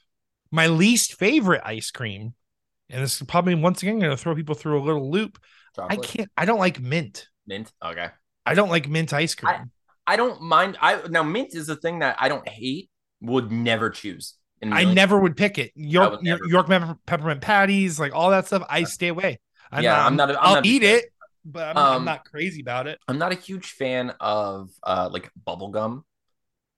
[0.50, 2.34] my least favorite ice cream,
[2.88, 5.38] and this is probably once again going to throw people through a little loop.
[5.74, 5.98] Chocolate?
[5.98, 6.30] I can't.
[6.36, 7.28] I don't like mint.
[7.46, 7.72] Mint.
[7.84, 8.08] Okay.
[8.44, 9.70] I don't like mint ice cream.
[10.06, 10.76] I, I don't mind.
[10.80, 12.90] I now mint is a thing that I don't hate.
[13.22, 14.34] Would never choose.
[14.62, 15.72] I never would pick it.
[15.74, 16.20] York.
[16.22, 18.64] York pepper- peppermint patties, like all that stuff.
[18.68, 19.38] I stay away.
[19.70, 21.06] I'm Yeah, not, I'm not I'm I'll not eat it,
[21.44, 22.98] but I'm, I'm Um, not crazy about it.
[23.08, 26.04] I'm not a huge fan of uh like bubble gum.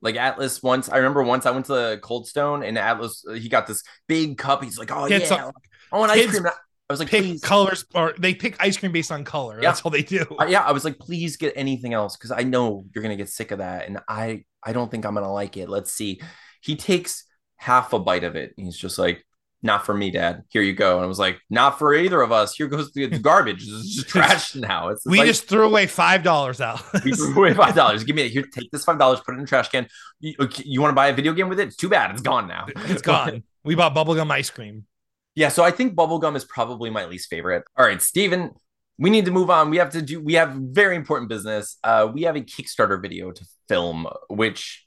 [0.01, 3.49] Like Atlas once, I remember once I went to the Cold Stone and Atlas he
[3.49, 4.63] got this big cup.
[4.63, 5.53] He's like, "Oh Kids yeah, are-
[5.93, 8.93] I want ice cream." I was like, Pick "Please." colors, or they pick ice cream
[8.93, 9.57] based on color.
[9.61, 9.69] Yeah.
[9.69, 10.25] That's all they do.
[10.41, 13.29] Uh, yeah, I was like, "Please get anything else because I know you're gonna get
[13.29, 16.21] sick of that, and I I don't think I'm gonna like it." Let's see.
[16.63, 17.25] He takes
[17.57, 18.55] half a bite of it.
[18.57, 19.27] And he's just like,
[19.63, 20.45] "Not for me, Dad.
[20.49, 22.55] Here you go." And I was like, "Not for either of us.
[22.55, 23.67] Here goes the it's garbage.
[23.67, 24.89] It's just trash now.
[24.89, 26.81] It's we like- just threw away five dollars out.
[27.05, 28.05] We threw away five dollars.
[28.05, 28.33] Give me it.
[28.33, 29.89] Here, take this five dollars, put it in the trash can.
[30.21, 31.69] You, you want to buy a video game with it?
[31.69, 32.11] It's too bad.
[32.11, 32.67] It's gone now.
[32.77, 33.43] it's gone.
[33.65, 34.87] We bought bubblegum ice cream.
[35.35, 37.63] Yeah, so I think bubblegum is probably my least favorite.
[37.77, 38.51] All right, Steven,
[38.99, 39.71] we need to move on.
[39.71, 41.77] We have to do we have very important business.
[41.85, 44.85] Uh we have a Kickstarter video to film, which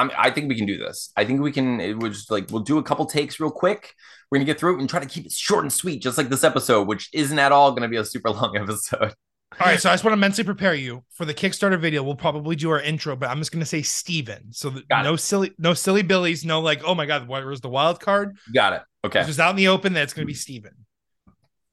[0.00, 1.12] I'm I think we can do this.
[1.16, 3.94] I think we can it was just like we'll do a couple takes real quick.
[4.30, 6.28] We're gonna get through it and try to keep it short and sweet, just like
[6.28, 9.14] this episode, which isn't at all gonna be a super long episode.
[9.58, 12.04] All right, so I just want to mentally prepare you for the Kickstarter video.
[12.04, 14.52] We'll probably do our intro, but I'm just gonna say Steven.
[14.52, 15.08] So that Got it.
[15.08, 18.38] no silly, no silly billies, no like, oh my god, where was the wild card?
[18.54, 18.82] Got it.
[19.04, 19.18] Okay.
[19.20, 20.72] It's just out in the open that it's gonna be Steven.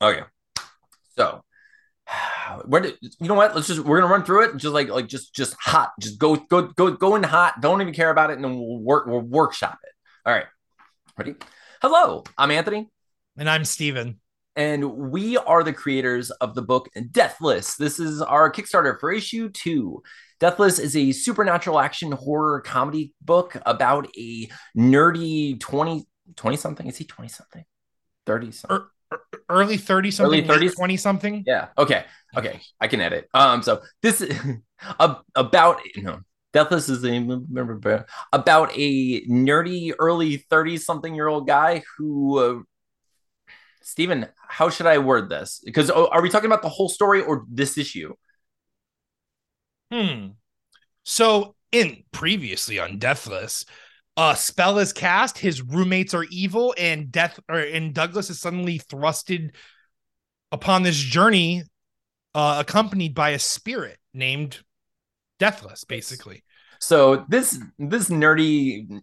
[0.02, 0.22] Okay.
[1.16, 1.44] So
[2.66, 3.56] where did you know what?
[3.56, 4.58] Let's just we're gonna run through it.
[4.58, 5.92] Just like like just just hot.
[6.00, 7.62] Just go go go go in hot.
[7.62, 9.92] Don't even care about it, and then we'll work we'll workshop it.
[10.26, 10.46] All right.
[11.18, 11.36] Ready?
[11.82, 12.90] Hello, I'm Anthony,
[13.38, 14.20] And I'm Steven.
[14.56, 17.76] and we are the creators of the book Deathless.
[17.76, 20.02] This is our Kickstarter for issue two.
[20.40, 26.88] Deathless is a supernatural action horror comedy book about a nerdy 20 20 something.
[26.88, 27.66] Is he 20 something?
[28.26, 28.78] 30 something.
[28.78, 28.92] Er,
[29.50, 30.76] Early 30 something, Early 30s?
[30.76, 31.44] 20 something.
[31.46, 31.68] Yeah.
[31.78, 32.04] Okay.
[32.36, 32.60] Okay.
[32.80, 33.30] I can edit.
[33.34, 33.64] Um.
[33.64, 34.38] So this is
[35.00, 36.20] ab- about no.
[36.54, 37.42] Deathless is a
[38.34, 42.40] about a nerdy early thirty something year old guy who.
[42.40, 42.62] Uh,
[43.82, 45.62] Steven, how should I word this?
[45.64, 48.14] Because oh, are we talking about the whole story or this issue?
[49.92, 50.30] Hmm.
[51.04, 53.66] So in previously on Deathless,
[54.18, 58.80] a spell is cast, his roommates are evil, and death or and Douglas is suddenly
[58.80, 59.52] thrusted
[60.52, 61.64] upon this journey,
[62.34, 64.60] uh, accompanied by a spirit named
[65.40, 66.44] Deathless, basically.
[66.80, 69.02] So this this nerdy,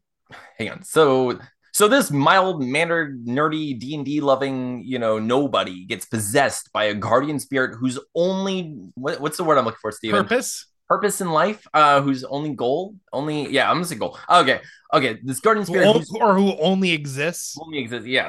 [0.59, 0.83] hang on.
[0.83, 1.39] So
[1.73, 6.85] so this mild mannered nerdy D and D loving you know nobody gets possessed by
[6.85, 10.23] a guardian spirit whose only what, what's the word I'm looking for, Steven?
[10.25, 10.67] Purpose.
[10.95, 14.17] Purpose in life uh whose only goal only yeah i'm gonna say goal.
[14.31, 14.59] Okay
[14.93, 17.57] okay this guardian spirit on- who's or who only exists.
[17.61, 18.29] only exists yeah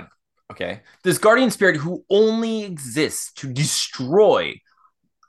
[0.51, 0.81] okay.
[1.03, 4.61] This guardian spirit who only exists to destroy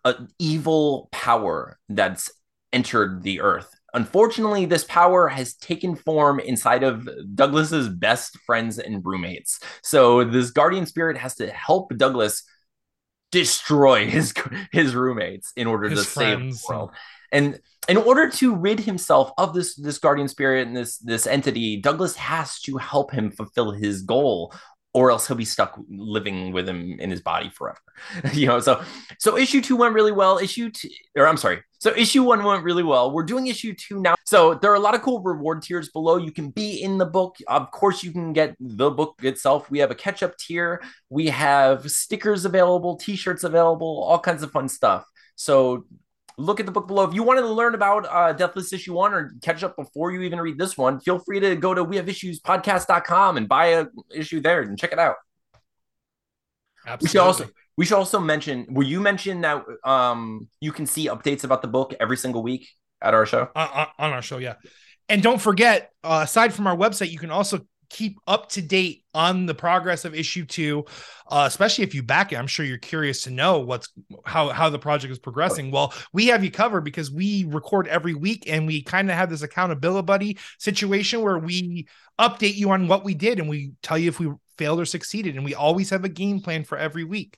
[0.04, 2.30] an evil power that's
[2.72, 3.70] entered the earth.
[3.94, 9.58] Unfortunately this power has taken form inside of douglas's best friends and roommates.
[9.82, 12.42] So this guardian spirit has to help douglas
[13.32, 14.34] destroy his
[14.70, 16.90] his roommates in order His to save the world
[17.32, 21.80] and in order to rid himself of this this guardian spirit and this this entity
[21.80, 24.52] douglas has to help him fulfill his goal
[24.96, 27.78] or else he'll be stuck living with him in his body forever.
[28.32, 28.82] You know so
[29.18, 30.38] so issue two went really well.
[30.38, 31.62] Issue two or i'm sorry.
[31.78, 33.12] So issue one went really well.
[33.12, 34.14] We're doing issue two now.
[34.24, 36.16] So there are a lot of cool reward tiers below.
[36.16, 37.36] You can be in the book.
[37.46, 39.70] Of course you can get the book itself.
[39.70, 40.82] We have a catch up tier.
[41.10, 45.04] We have stickers available t-shirts available all kinds of fun stuff.
[45.36, 45.84] So
[46.38, 47.04] look at the book below.
[47.04, 50.20] If you wanted to learn about uh, Deathless Issue 1 or catch up before you
[50.22, 54.62] even read this one, feel free to go to wehaveissuespodcast.com and buy a issue there
[54.62, 55.16] and check it out.
[57.00, 57.44] We should also
[57.76, 61.68] we should also mention will you mention that um you can see updates about the
[61.68, 62.68] book every single week
[63.02, 63.48] at our show?
[63.56, 64.54] on, on- on our show, yeah.
[65.08, 69.04] And don't forget, uh, aside from our website, you can also keep up to date
[69.16, 70.84] on the progress of issue two,
[71.28, 72.36] uh, especially if you back it.
[72.36, 73.88] I'm sure you're curious to know what's
[74.24, 75.70] how how the project is progressing.
[75.70, 79.30] Well, we have you covered because we record every week and we kind of have
[79.30, 83.96] this accountability buddy situation where we update you on what we did and we tell
[83.96, 87.04] you if we failed or succeeded, and we always have a game plan for every
[87.04, 87.36] week.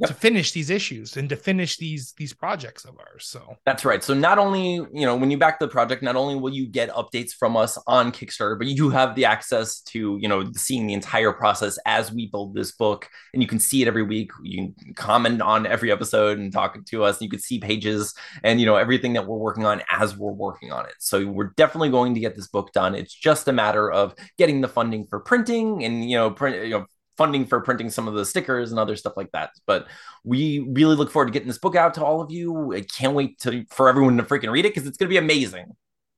[0.00, 0.10] Yep.
[0.10, 4.02] To finish these issues and to finish these these projects of ours, so That's right.
[4.04, 6.88] So not only, you know, when you back the project, not only will you get
[6.90, 10.92] updates from us on Kickstarter, but you have the access to, you know, seeing the
[10.94, 13.08] entire process as we build this book.
[13.34, 14.30] And you can see it every week.
[14.40, 17.20] You can comment on every episode and talk to us.
[17.20, 20.70] You can see pages and, you know, everything that we're working on as we're working
[20.70, 20.94] on it.
[21.00, 22.94] So we're definitely going to get this book done.
[22.94, 26.70] It's just a matter of getting the funding for printing and, you know, print, you
[26.70, 26.86] know,
[27.18, 29.50] funding for printing some of the stickers and other stuff like that.
[29.66, 29.88] But
[30.24, 32.72] we really look forward to getting this book out to all of you.
[32.72, 35.66] I can't wait to for everyone to freaking read it because it's gonna be amazing.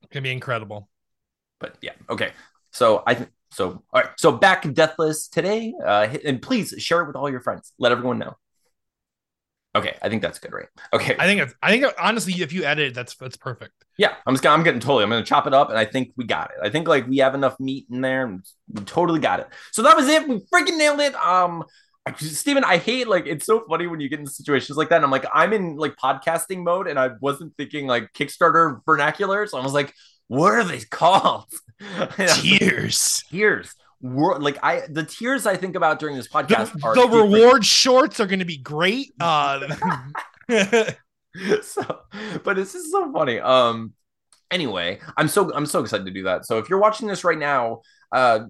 [0.01, 0.87] It's gonna be incredible.
[1.59, 2.31] But yeah, okay.
[2.71, 3.83] So I think so.
[3.93, 4.11] All right.
[4.17, 7.73] So back Deathless today, uh, and please share it with all your friends.
[7.77, 8.37] Let everyone know.
[9.73, 10.67] Okay, I think that's good, right?
[10.93, 11.15] Okay.
[11.17, 13.73] I think it's, I think honestly, if you edit it, that's that's perfect.
[13.97, 15.03] Yeah, I'm just I'm getting totally.
[15.03, 16.57] I'm gonna chop it up, and I think we got it.
[16.61, 19.47] I think like we have enough meat in there, and we totally got it.
[19.71, 20.27] So that was it.
[20.27, 21.15] We freaking nailed it.
[21.15, 21.63] Um,
[22.17, 24.97] Steven, I hate like it's so funny when you get in situations like that.
[24.97, 29.47] And I'm like, I'm in like podcasting mode, and I wasn't thinking like Kickstarter vernacular.
[29.47, 29.93] So I was like,
[30.27, 31.45] what are they called?
[32.17, 33.23] Tiers.
[33.29, 38.19] Tiers like I the tears I think about during this podcast the, the reward shorts
[38.19, 39.13] are going to be great.
[39.19, 39.75] Uh,
[41.61, 41.99] so,
[42.43, 43.39] but this is so funny.
[43.39, 43.93] Um,
[44.51, 46.45] anyway, I'm so I'm so excited to do that.
[46.45, 48.41] So if you're watching this right now, uh,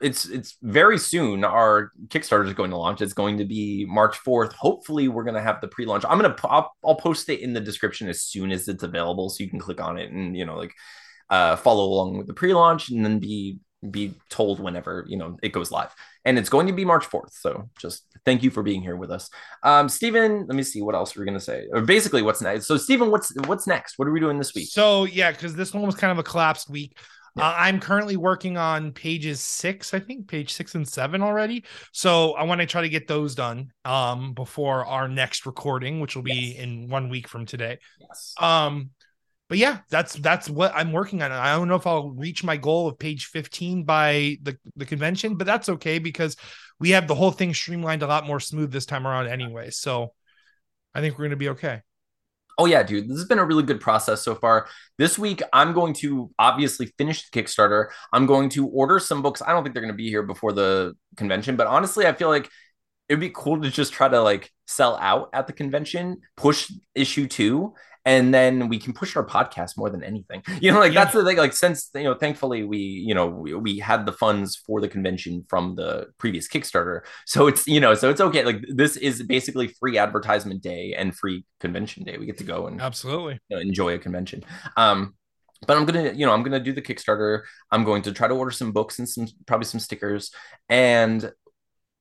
[0.00, 1.44] it's it's very soon.
[1.44, 3.00] Our Kickstarter is going to launch.
[3.00, 4.52] It's going to be March 4th.
[4.54, 6.04] Hopefully, we're going to have the pre-launch.
[6.08, 9.44] I'm gonna I'll, I'll post it in the description as soon as it's available, so
[9.44, 10.74] you can click on it and you know like
[11.30, 15.50] uh, follow along with the pre-launch and then be be told whenever you know it
[15.52, 15.94] goes live.
[16.24, 19.10] And it's going to be march 4th so just thank you for being here with
[19.10, 19.30] us.
[19.62, 21.66] Um Stephen let me see what else we're to say.
[21.72, 22.66] Or basically what's next?
[22.66, 23.98] So Stephen what's what's next?
[23.98, 24.68] What are we doing this week?
[24.68, 26.98] So yeah because this one was kind of a collapsed week.
[27.36, 27.44] Yeah.
[27.44, 31.64] uh, i'm currently working on pages six i think page six and seven already.
[31.92, 36.16] So i want to try to get those done um before our next recording which
[36.16, 36.58] will be yes.
[36.58, 37.78] in one week from today.
[37.98, 38.34] Yes.
[38.38, 38.90] Um
[39.50, 41.32] but yeah, that's that's what I'm working on.
[41.32, 45.34] I don't know if I'll reach my goal of page 15 by the, the convention,
[45.34, 46.36] but that's okay because
[46.78, 49.70] we have the whole thing streamlined a lot more smooth this time around anyway.
[49.70, 50.14] So
[50.94, 51.82] I think we're gonna be okay.
[52.58, 54.68] Oh yeah, dude, this has been a really good process so far.
[54.98, 57.88] This week, I'm going to obviously finish the Kickstarter.
[58.12, 59.42] I'm going to order some books.
[59.44, 62.28] I don't think they're going to be here before the convention, but honestly, I feel
[62.28, 62.48] like
[63.08, 67.26] it'd be cool to just try to like sell out at the convention, push issue
[67.26, 70.42] two, and then we can push our podcast more than anything.
[70.60, 71.04] You know like yeah.
[71.04, 74.12] that's the thing like since you know thankfully we you know we, we, had the
[74.12, 77.00] funds for the convention from the previous kickstarter.
[77.24, 78.44] So it's you know so it's okay.
[78.44, 82.18] Like this is basically free advertisement day and free convention day.
[82.18, 83.38] We get to go and absolutely.
[83.48, 84.44] you know, enjoy a convention.
[84.76, 85.14] Um
[85.66, 87.42] but I'm gonna, you know, I'm gonna do the Kickstarter.
[87.70, 90.30] I'm going to try to order some books and some probably some stickers,
[90.68, 91.30] and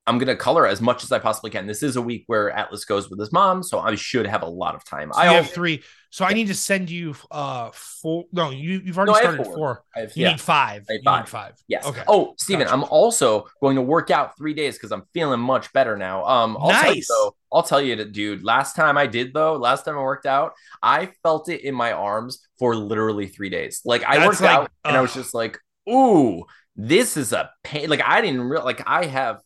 [0.09, 1.67] I'm gonna color as much as I possibly can.
[1.67, 4.47] This is a week where Atlas goes with his mom, so I should have a
[4.47, 5.13] lot of time.
[5.13, 6.31] So I have three, so yeah.
[6.31, 8.25] I need to send you uh four.
[8.31, 9.55] No, you you've already no, started four.
[9.55, 9.83] four.
[9.93, 10.31] Have, you yeah.
[10.31, 10.85] need five.
[10.89, 11.25] I five.
[11.25, 11.53] Need five.
[11.67, 11.85] Yes.
[11.85, 12.01] Okay.
[12.07, 12.73] Oh, Steven, gotcha.
[12.73, 16.25] I'm also going to work out three days because I'm feeling much better now.
[16.25, 16.81] Um, I'll nice.
[16.81, 18.43] Tell you, though, I'll tell you, dude.
[18.43, 21.91] Last time I did though, last time I worked out, I felt it in my
[21.91, 23.81] arms for literally three days.
[23.85, 26.45] Like I That's worked like, out uh, and I was just like, ooh
[26.81, 27.89] this is a pain.
[27.89, 29.41] Like I didn't real like I have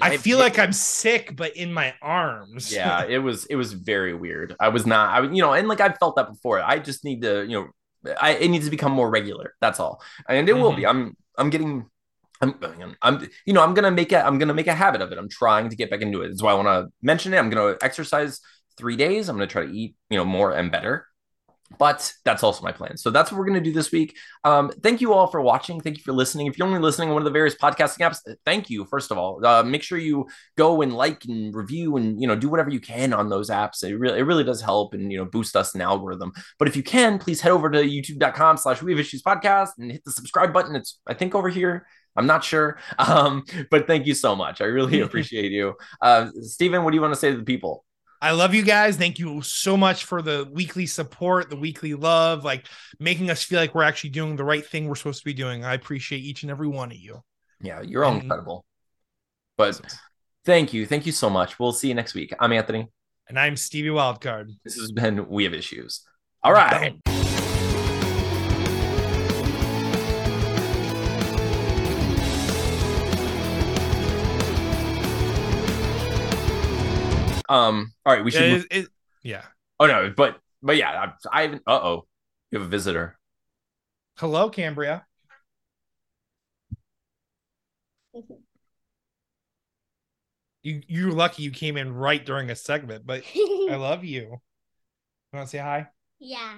[0.00, 2.72] I feel like I'm sick, but in my arms.
[2.72, 4.54] yeah, it was it was very weird.
[4.60, 6.62] I was not, I you know, and like I've felt that before.
[6.62, 9.54] I just need to, you know, I it needs to become more regular.
[9.60, 10.62] That's all, and it mm-hmm.
[10.62, 10.82] will be.
[10.82, 10.98] Mm-hmm.
[10.98, 11.86] I'm I'm getting.
[12.42, 12.54] I'm,
[13.00, 14.18] I'm, you know, I'm gonna make it.
[14.18, 15.16] I'm gonna make a habit of it.
[15.16, 16.28] I'm trying to get back into it.
[16.28, 17.38] That's why I want to mention it.
[17.38, 18.40] I'm gonna exercise
[18.76, 19.30] three days.
[19.30, 21.06] I'm gonna try to eat, you know, more and better
[21.78, 22.96] but that's also my plan.
[22.96, 24.16] So that's what we're going to do this week.
[24.44, 25.80] Um, thank you all for watching.
[25.80, 26.46] Thank you for listening.
[26.46, 28.84] If you're only listening on one of the various podcasting apps, thank you.
[28.84, 30.26] First of all, uh, make sure you
[30.56, 33.82] go and like and review and you know do whatever you can on those apps.
[33.84, 36.32] It really it really does help and you know boost us in algorithm.
[36.58, 40.04] But if you can, please head over to youtube.com/slash We Have Issues Podcast and hit
[40.04, 40.76] the subscribe button.
[40.76, 41.86] It's I think over here.
[42.16, 42.78] I'm not sure.
[42.98, 44.60] Um, but thank you so much.
[44.60, 45.74] I really appreciate you.
[46.00, 47.85] Uh, Stephen, what do you want to say to the people?
[48.20, 48.96] I love you guys.
[48.96, 52.66] Thank you so much for the weekly support, the weekly love, like
[52.98, 55.64] making us feel like we're actually doing the right thing we're supposed to be doing.
[55.64, 57.22] I appreciate each and every one of you.
[57.60, 58.64] Yeah, you're all incredible.
[59.56, 59.80] But
[60.44, 60.86] thank you.
[60.86, 61.58] Thank you so much.
[61.58, 62.32] We'll see you next week.
[62.40, 62.88] I'm Anthony.
[63.28, 64.50] And I'm Stevie Wildcard.
[64.64, 66.02] This has been We Have Issues.
[66.42, 66.94] All right.
[77.48, 77.92] Um.
[78.04, 78.24] All right.
[78.24, 78.42] We should.
[78.42, 78.88] It, it,
[79.22, 79.42] yeah.
[79.78, 82.06] Oh no, but but yeah, I, I Uh oh,
[82.50, 83.18] you have a visitor.
[84.18, 85.04] Hello, Cambria.
[90.62, 94.22] You you're lucky you came in right during a segment, but I love you.
[94.22, 94.40] You
[95.32, 95.88] want to say hi?
[96.18, 96.54] Yeah.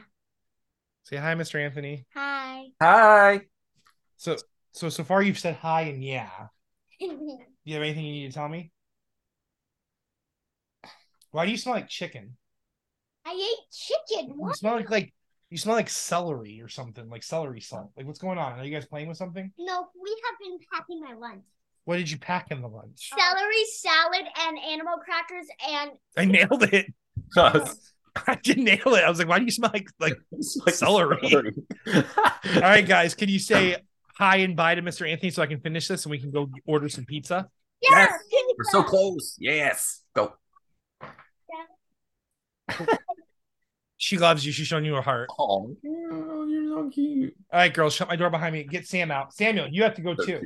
[1.05, 1.63] Say hi, Mr.
[1.63, 2.07] Anthony.
[2.15, 2.67] Hi.
[2.81, 3.41] Hi.
[4.17, 4.37] So
[4.73, 6.31] so so far you've said hi and yeah.
[7.01, 7.07] Do
[7.65, 8.71] you have anything you need to tell me?
[11.31, 12.37] Why do you smell like chicken?
[13.27, 14.35] I ate chicken.
[14.37, 14.49] What?
[14.49, 15.15] You smell like like
[15.51, 17.91] you smell like celery or something, like celery salt.
[17.97, 18.59] Like what's going on?
[18.59, 19.51] Are you guys playing with something?
[19.59, 21.45] No, we have been packing my lunch.
[21.85, 23.11] What did you pack in the lunch?
[23.17, 26.93] Celery salad and animal crackers and I nailed it.
[27.37, 29.05] I did nail it.
[29.05, 30.17] I was like, why do you smell like like
[30.73, 31.55] Celery.
[31.95, 32.03] all
[32.61, 33.15] right, guys?
[33.15, 33.77] Can you say
[34.19, 35.11] hi and bye to Mr.
[35.11, 37.49] Anthony so I can finish this and we can go order some pizza?
[37.81, 38.13] yeah, Yes.
[38.59, 39.37] We're so close.
[39.39, 40.03] Yes.
[40.15, 40.35] Go.
[44.01, 44.53] She loves you.
[44.53, 45.29] She's showing you her heart.
[45.41, 47.35] Oh, you're so cute.
[47.53, 48.63] All right, girls, shut my door behind me.
[48.63, 49.35] Get Sam out.
[49.35, 50.41] Samuel, you have to go too.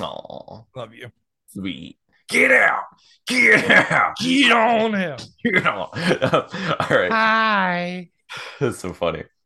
[0.00, 1.10] Oh, Love you.
[1.46, 1.96] sweet.
[2.28, 2.82] Get out.
[3.28, 4.16] Get out.
[4.18, 5.16] Get on him.
[5.44, 5.96] Get out.
[6.32, 7.10] All right.
[7.12, 8.10] Hi.
[8.58, 9.22] That's so funny.